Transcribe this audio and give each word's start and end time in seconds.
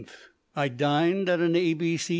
I 0.55 0.67
dined 0.67 1.29
at 1.29 1.41
an 1.41 1.55
"A.B.C." 1.55 2.09